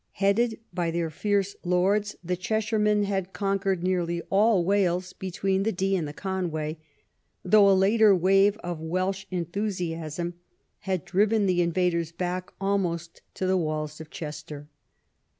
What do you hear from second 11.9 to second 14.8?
back almost to the walls of Chester.